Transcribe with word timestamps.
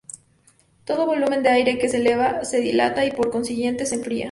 Todo 0.83 1.05
volumen 1.05 1.43
de 1.43 1.49
aire 1.49 1.77
que 1.77 1.87
se 1.87 1.97
eleva 1.97 2.43
se 2.43 2.59
"dilata" 2.59 3.05
y, 3.05 3.11
por 3.11 3.29
consiguiente, 3.29 3.85
se 3.85 3.93
enfría. 3.97 4.19